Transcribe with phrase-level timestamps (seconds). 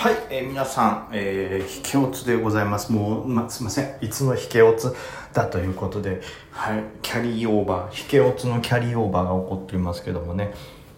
[0.00, 2.90] はい、えー皆さん、えー、引け落ちでございます。
[2.90, 3.96] もう、ま、すいません。
[4.00, 4.90] いつの引け落ち
[5.34, 6.22] だということで、
[6.52, 10.54] はい、キャリーオーバー、引け落ちのキャリーオーバーが起こっておりますけどもね、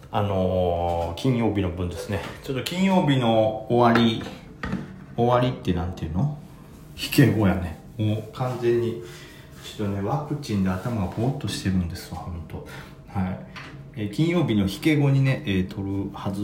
[0.09, 4.23] あのー金曜日の分ですね、ちょっと金曜日の終わり、
[5.17, 6.37] 終わりってなんていうの？
[6.95, 7.81] 引け後やね。
[7.97, 9.03] もう完全に、
[9.65, 12.65] ちょっとね、ワクチンで頭がぼーっとしてるんですわ、ほんと。
[13.09, 13.52] はい。
[13.95, 16.41] え金曜日の引け後にね、えー撮るはず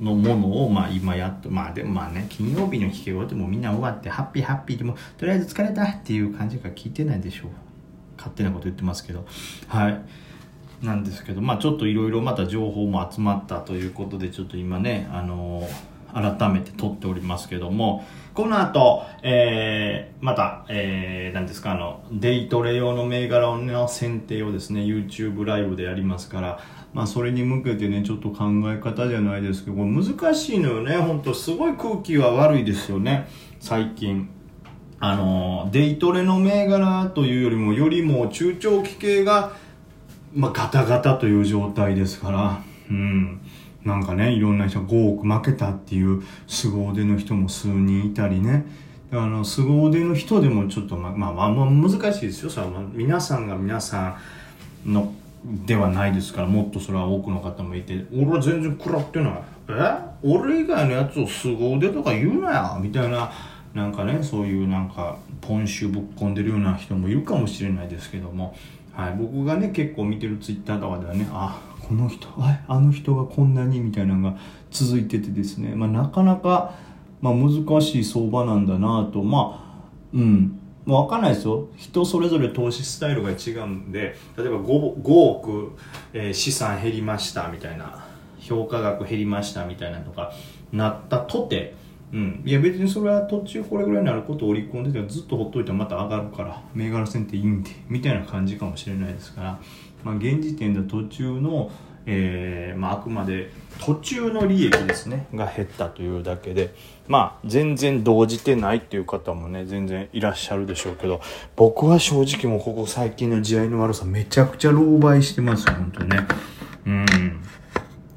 [0.00, 7.50] のものを、まあ今やっと、まあでもまあね、金曜日の引け後でもみんな終わって、ハッピーハッピーでも、とりあえず疲れたっていう感じが聞いてないでしょう。
[8.16, 9.24] 勝手なこと言ってますけど。
[9.68, 10.00] はい。
[10.84, 15.87] なんですけど、まあちょっといろいろまた情報も集まったということで、ちょっと今ね、あのー
[16.20, 18.04] 改めて撮っておりますけども、
[18.34, 26.60] この後、えー、また、えー、なんですか、あの、デイトレ用の銘柄の選定をですね、YouTube ライブでやりますから、
[26.94, 33.28] まあそれに向けてね、ちょっと考え方じゃないですけど、これ難しいのよね、本当すごい空気は悪いですよね、
[33.60, 34.28] 最近。
[35.00, 39.52] あの、デイトレの銘柄というよりも、よりも中長期系が、
[40.34, 43.40] まあ、ガタガタという状態ですから、うん。
[43.84, 48.66] なんかね、いろんな人が5億負けたっていう凄腕の人も数人いたりね。
[49.10, 52.50] あの、凄腕の人でもちょっと、まあ、まあ、まあ、まあ難しいですよ。
[52.50, 54.18] それは、まあ、皆さんが皆さ
[54.84, 59.32] んの、ではないですから、もっとそれは多くの方もいて、俺は全然食らってない。
[59.70, 60.08] え？
[60.22, 63.30] 俺以外のやつを凄腕とか言うなよみたいな、
[63.72, 68.54] なんかね、そういうなんか、ポンシュぶっ込んでるような人もいるかもしれないですけども、
[68.92, 71.58] はい、僕がね、結構見てるツイッターとかではね、あ、
[71.88, 74.38] この人、ああの人がこんなにみたいなのが
[74.70, 76.74] 続いててですね、まあ、なかなか、
[77.22, 81.68] まあ、難しい相場なんだなと、まあ、うん、わかんないですよ。
[81.76, 85.72] 人それぞれ投資スタイルが違うんで、例えば 5, 5億、
[86.12, 88.04] えー資産減りましたみたいな、
[88.38, 90.32] 評価額減りましたみたいなとか
[90.72, 91.74] なったとて、
[92.12, 99.60] うん、いや別にそれは途中これぐらいになることを織り込んでてずっとほっといたらまた上がるから銘柄選定いいんでみたいな感じかもしれないですから、
[100.04, 101.70] まあ、現時点で途中の、
[102.06, 103.50] えーまあ、あくまで
[103.80, 106.74] 途中の利益ですねが減ったというだけで
[107.06, 111.20] まあ全然動じてないっていう方もね全然いらっしゃるでしょうけど
[111.56, 116.26] 僕は正直もうここ最近の地合いの悪さめちゃくちゃ狼狽してますよ本当ね
[116.86, 117.42] うん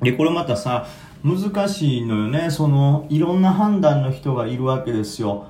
[0.01, 0.87] で、これまたさ、
[1.23, 2.49] 難しいのよね。
[2.49, 5.45] その、いろんな判断の人がいるわけですよ。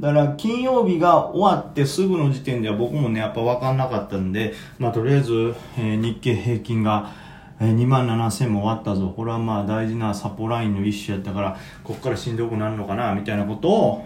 [0.00, 7.12] だから、金曜日が終わってすぐの時点では僕もね、やっぱ分かんなかったんで、まあ、とりあえず、えー日経平均が、
[7.60, 9.12] えー2万7000も終わったぞ。
[9.16, 14.04] これはまあ大事なサポラインの一種やったから、こっからしんどくなるのかな、みたいなことを、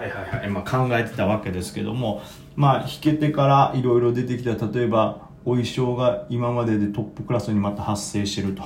[0.00, 2.22] はいはいはい、まあ、考えてたわけですけども、
[2.56, 8.62] まあ、弾けてからいろいろ出てきた例えばお衣装が今まででトップクラスにまた発生してると。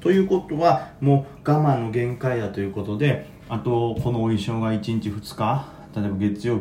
[0.00, 6.60] ということはもう我慢の限界だということであとこのお衣装が1日2日例えば月曜、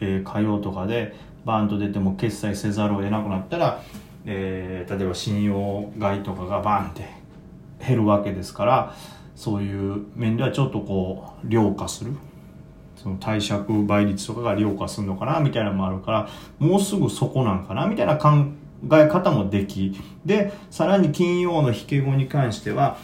[0.00, 1.14] えー火曜とかで
[1.44, 3.82] バーンと出ても決済せざるを得なくなったら、
[4.26, 7.08] えー例えば信用買いとかがバーンって
[7.86, 8.94] 減るわけですから
[9.34, 12.12] そういう面ではちょっとこう量化する
[12.96, 18.28] その貸借倍率とかが量化するのかなみたいなのもあるからもうすぐそこなんかなみたいな考
[18.92, 22.98] え方もできでさらに金曜の引け後に関しては、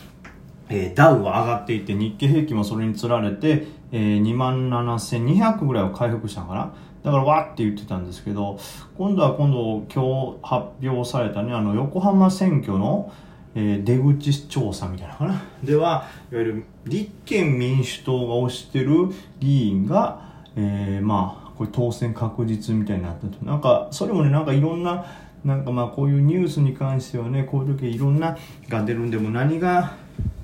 [0.68, 6.72] えーダウは上がっていて日経平均もそれにつられて、えー、27,200ぐらいは回復したのかな？
[7.02, 8.58] だからわーって言ってたんですけど
[8.98, 13.12] 今度は今度今日発表されたねあの横浜選挙の
[13.54, 15.42] えー出口調査みたいなのかな？
[15.64, 19.08] ではいわゆる立憲民主党が推してる
[19.38, 20.20] 議員が、
[20.56, 23.44] えーまあこれ当選確実みたいになったと。
[23.44, 25.04] なんかそれもねなんかいろんな
[25.44, 28.36] なんかまあこういうニュースに関してはねこういう時いろんな
[28.68, 29.94] が出るんでも何が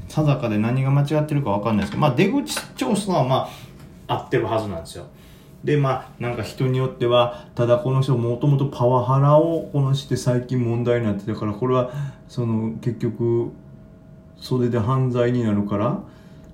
[0.08, 3.48] 定かで何が間違ってるかわかんないですけどまあ出口調査はま
[4.08, 5.06] あ合ってるはずなんですよ。
[5.64, 11.90] でまあなんか人によってはただこの人もともとパワハラをこのして最近問題になってたからこれは
[12.28, 13.50] その結局
[14.38, 16.00] それで犯罪になるから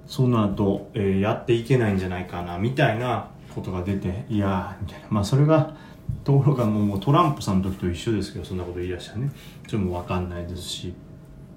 [0.06, 5.06] その後、えーやっていけないんじゃないかなみたいなことが出ていやーみたいな。
[5.10, 5.74] まあそれが
[6.24, 9.30] ところがもうトランプさんの時と一緒ですけどそんなこと言い出したらね。
[9.66, 10.94] それも分かんないですし。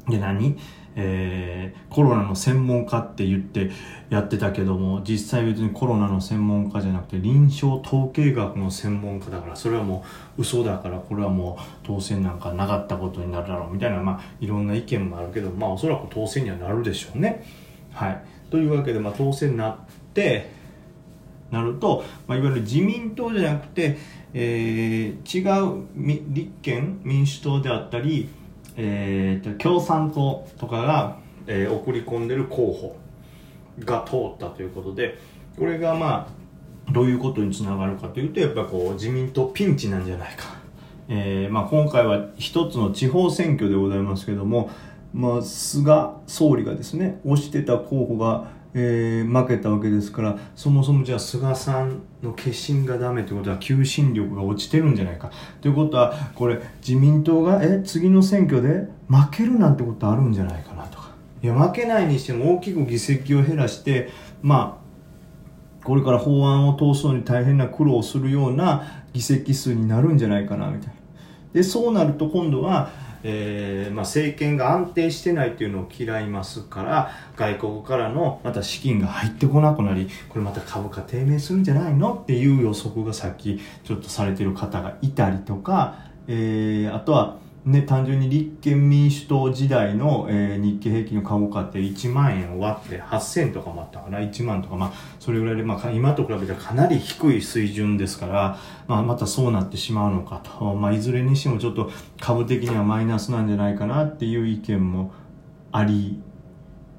[0.07, 0.57] で何？
[0.97, 3.71] えーコロナの専門家って言って
[4.09, 10.03] やってたけども実際別にコロナの専門家じゃなくて臨床統計学の専門家だからそれはも
[10.37, 17.45] う嘘だからこれはもう当選なんかなかったことになるだろうみたいなまあいろんな意見もあるけどまあおそらく当選にはなるでしょうね。
[17.93, 18.21] はい、
[18.51, 19.77] というわけで、まあ、当選になっ
[20.13, 20.51] て
[21.49, 23.97] なると、まあ、いわゆる自民党じゃなくて、
[24.35, 25.85] えー違う
[26.33, 28.29] 立憲民主党であったり、
[28.75, 32.95] えー共産党とかがえー、送り込んでる候補
[33.79, 35.17] が通ったということで
[35.57, 36.27] これがま
[36.87, 40.55] あどういうことにつながるかというとやっぱこう自民党ピンチなんじゃないか、
[41.09, 44.69] えーまあ、今回は一つの地方選挙でございますけども、
[45.13, 55.31] まあ、菅総理がですね推してた候補がえー、負けたわけですからそもそもじゃあ菅さんの決心がダメということは求心力が落ちてるんじゃないか。
[55.61, 61.11] ということはこれ自民党がえ次の選挙で負けるなんてことあるんじゃないかなとか。
[61.41, 64.09] いや負けないにしても大きく議席を減らして
[64.41, 64.85] まあ
[65.85, 70.93] これから法案を通すのに大変な苦労をするような議席数になるんじゃないかなみたいな。
[71.53, 72.89] でそうなると今度は
[73.27, 82.13] えー、まあ、政権が安定してないというのを嫌いますから外国からのまた資金が入ってこなくなりこれまた株価低迷するんじゃないの？
[82.13, 85.95] っていう予測がさっきちょっとされてる方がいたりとか、
[86.27, 101.89] えー、あとはね、単純に立憲民主党時代の、えー、日経平均の株価って1万円を割って8000とかもあったかな？1万とか、まあ、それぐらいで、まあ、今と比べてかなり低い水準ですから、まあ、またそうなってしまうのかと、まあ、いずれにしてもちょっと
[102.19, 105.11] 株的にはマイナスなんじゃないかなっていう意見も
[105.71, 106.21] あり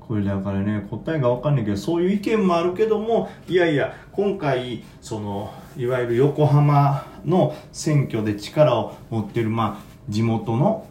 [0.01, 10.87] これだからね答えが分かんないけどそういう意見もあるけどもいやいや今回そのいわゆる横浜の選挙で力を持ってるまあ地元の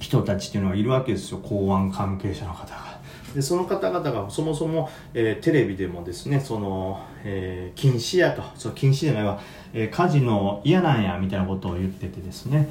[0.00, 1.38] 人たちっていうのはいるわけですよ。
[1.38, 2.92] 公安関係者の方が。
[3.34, 8.42] でその方々がそもそも、えー、テレビでもですねその、えー、禁止やと。
[8.54, 9.40] そう禁止じゃないわ、
[9.72, 12.68] えー、カジノ嫌なんやみたいなことを言っててですね。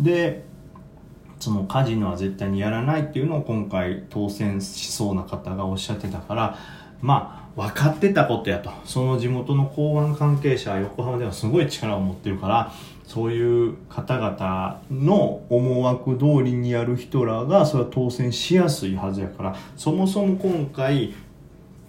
[0.00, 0.44] で
[1.38, 6.58] そのカジノは絶対にやらないっていうのを今回当選しそうな方がおっしゃってたから
[7.00, 8.70] まあ分かってたことやと。
[8.84, 12.72] その地元の公安関係者は横浜ではすごい力を持ってるから
[13.10, 21.12] そういう方々の思惑通りにやる人らがそれは当選しやすいはずやからそもそも今回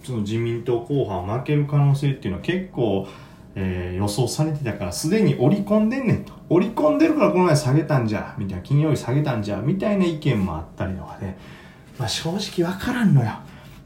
[0.02, 3.06] その自民党候補は負ける可能性っていうのは結構、
[3.54, 6.32] えー、予想されてたからすでに織り込んでんねんと。
[6.48, 11.36] 織り込んでるからこの前下げたんじゃみたいな金曜日下げたんじゃみたいな意見もあったりとかで、
[12.00, 13.30] まあ、正直わからんのよ。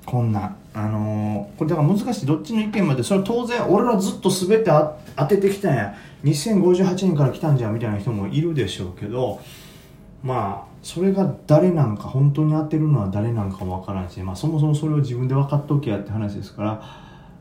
[0.06, 4.70] こんなあのー、これだから難しいどっちの意見までそれは当然俺らずっと全て
[5.16, 5.94] 当ててきたんや。
[6.22, 9.40] 2058年から来たんじゃんみたいな人もいるでしょうけど
[10.22, 16.82] まあそれが誰なんか本当に当てるのは誰なんかもわからんし、まあ、そもそもそれを自分で分かっとけやって話ですから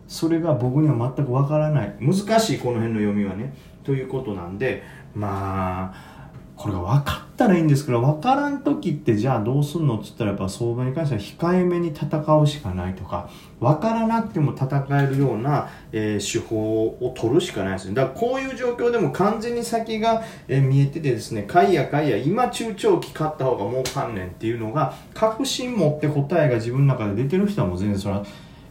[0.07, 1.95] それが僕には全く分からない。
[1.99, 3.55] 難しいこの辺の読みはね。
[3.83, 4.83] ということなんで
[5.15, 13.29] まあこれが分かったらいいんですけど分からん時ってじゃあどうすんのっつったらやっぱ相場に関しては控えめに戦うしかないとか
[13.59, 17.89] 分からなくても戦えるような、えー、手法を取るしかないです。
[17.89, 28.25] ねだからこういう状況でも完全に先が、えー、見えててですね買いや買いや今中長期買った方が儲かんねんっていうのが確信持って答えが自分の中で出てる人はもう全然それは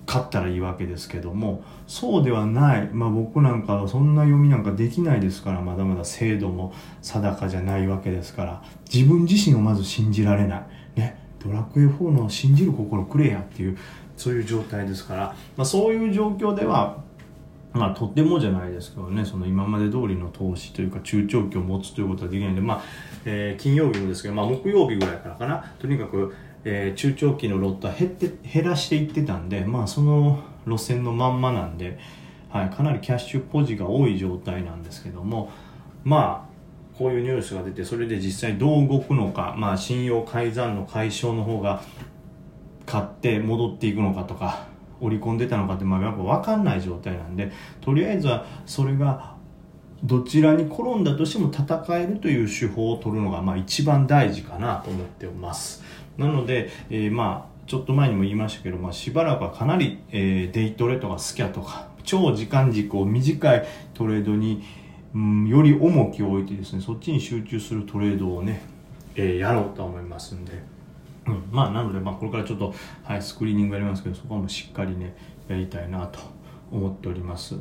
[0.07, 6.73] 勝ったらいいわけですけどもそうではない、まあ、僕なんかはそんな読みなんかできないですからまだまだ精度も
[7.03, 8.63] 定かじゃないわけですから
[8.93, 10.67] 自分自身をまず信じられない。
[11.01, 11.23] ね。
[11.43, 13.77] ドラクエ4の信じる心くれやっていう
[14.17, 17.05] そういう状態ですから、まあ、そういう状況では
[17.75, 22.83] まあ、とってもじゃないですけどね、その今まで通りの投資というか、中長期を持つということはできないんで、まあ、
[23.25, 26.33] えー、金曜日もですけど、まあ、木曜日ぐらいからかな、とにかく、
[26.65, 31.99] えー、中長期のロットは減って減らしていってたんで、まあ、その路線のまんまなんで、
[32.49, 35.51] はい、かなりキャッシュポジが多い状態なんですけども
[36.05, 36.55] まあ
[36.99, 41.83] こういうニュースが出てそれで実際どう動くのか、まあ、信用改ざんの解消の方が
[42.87, 44.67] 買って戻っていくのかとか
[45.01, 49.34] 織り込んでたのかって、まあ、やっぱ分かんない状態なんでとりあえずはそれが
[50.05, 55.83] どちらに転んだとしても戦えるという手法を取るのが、まあ、一番大事かなと思っておます。
[56.19, 64.63] なので、えー、まあちょっと前にも言いましたけど、まあ、しばらくはかなり、えー、デイトレとかスキャとか超時間軸を短いトレードに、
[65.15, 68.63] うん、より重きを置いてですねそっちに集中するトレードをね、
[69.17, 70.63] えー、やろうと思いますんで、
[71.27, 75.17] うん、まあなので、まあ、これからちょっと、はい、スクリーニングやりますけどそこはもうしっかりね
[75.49, 76.21] やりたいなと
[76.71, 77.57] 思っております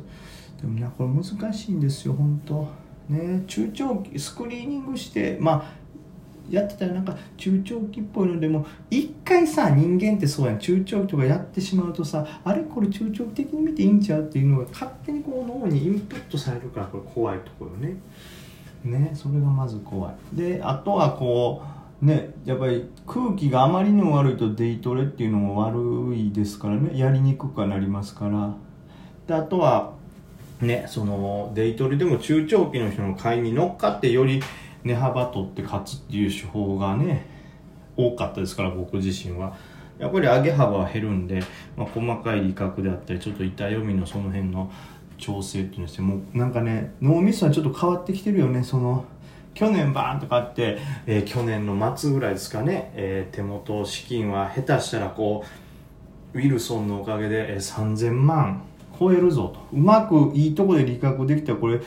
[0.64, 2.66] でもねこれ難しいんですよ本当。
[3.08, 5.84] ね中長期スクリーニングしてまあ
[6.50, 10.58] やってたらなんか中長期っぽいのでも一回さ人間ってそうやん。
[10.58, 17.96] 中長期とかやってしまうとさあれこれ中長期的に見ていいんちゃうっていうのが勝手にこう脳にインプットされるからこれ怖いところね。
[18.84, 20.14] ねそれがまず怖い。
[20.32, 21.62] であとはこ
[22.02, 26.98] うねやっぱり空気があまりにも悪いとデイトレっていうのも悪いですからね。
[26.98, 28.54] やりにくくはなりますから。
[29.26, 29.92] であとは
[30.60, 34.42] ねそのデイトレでも中長期の人の買いに乗っかってより
[34.84, 37.26] 値幅取って勝つっていう手法がね
[37.96, 39.56] 多かったですから僕自身は。
[39.96, 41.40] やっぱり上げ幅は減るんで、
[41.76, 44.68] まあ、細かい利確であったりちょっと痛読みのその辺の
[45.18, 48.64] 調整っていうのしてもうなんかね脳みそはちょっと変わってきてるよね。
[48.64, 49.04] その
[49.54, 55.44] 去年バーンと買って、えー、去年の末ぐらいですかね、えー、手元資金は下手したらこ
[56.34, 58.62] うウィルソンのおかげで、えー、3000万
[58.98, 59.76] 超えるぞと。
[59.76, 61.80] うまくいいとこで利確できたらこれ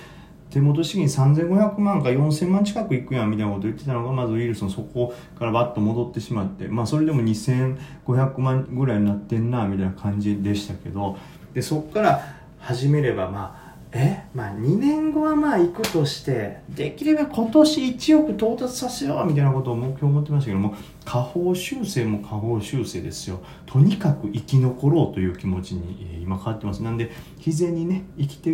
[0.50, 11.18] 手元資金3500万か4000万近くいくやんみたいなこと言ってたのがまずウイルスのそこからバッと戻ってしまってまあそれでも2500万ぐらいになってんなみたいな感じでしたけど
[11.54, 12.22] でそこから
[12.60, 20.76] 始めればまあえまあ2年後はまあ行くとしてできれば今年1億到達させようみたいなことを目標を持ってましたけども
[21.06, 23.42] 下方修正も下方修正ですよ。
[23.66, 26.84] とにかく生き残ろうという気持ちに今変わってます。
[26.84, 27.12] なんで
[27.46, 28.50] 自然にね生きて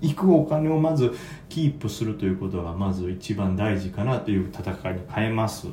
[0.00, 1.12] いくお金をまず
[1.48, 5.68] キープするということがまず一番大事かなという戦いに変えます。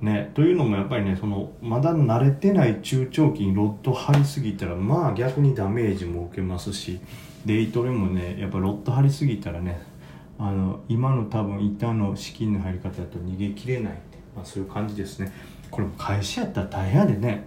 [0.00, 7.00] ね、というのもやっぱりねそのまだ慣れてない中長期にロッド張りすぎたらまあ逆にダメージも受けますし
[7.46, 9.80] デイトレもねやっぱロット張りすぎたらね
[10.38, 15.32] あの今の多分板の資金の入り方だと逃げきれないって、まあ、そういう感じですね。
[15.70, 17.44] これも会社やったら大変やでね、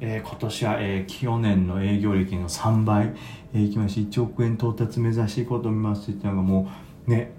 [0.00, 3.12] えー、今年は、えー、去年の営業歴の3倍、
[3.54, 6.68] えー、いきまして1億円到達目指していこうと思いますって言ったのがも
[7.06, 7.32] うね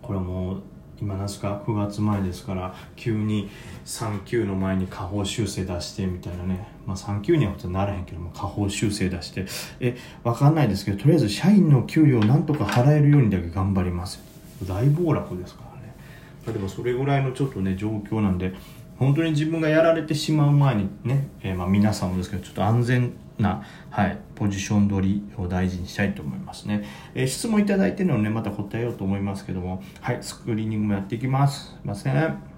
[0.00, 0.62] これもう
[1.04, 3.50] 今なんすか9月前ですから急に
[3.84, 9.44] 3級の前に下方修正出してみたいなね、まあ、3級にはならへんけども下方修正出して。
[9.80, 14.18] え分かんないですけどとりあえず社員の給料をなんとか払えるようにだけ頑張ります
[14.66, 15.94] 大暴落ですからね。
[16.46, 18.54] でもそれぐらいのちょっとね状況なんで
[18.98, 26.84] 本当に自分がやられてしまう前にね、えー、まあ皆さんもですけどちょっと安全な、はい、ポジション取りを大事にしたいと思いますね。
[27.14, 31.66] えー、質問いただいてるのをね、また答えようと思いますけども、はい、スクリーニングもやっていきます。
[31.66, 32.53] すいません。